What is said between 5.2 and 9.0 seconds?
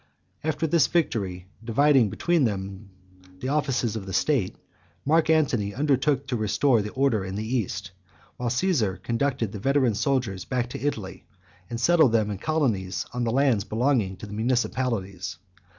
Antony undertook to restore order in the east, while Caesar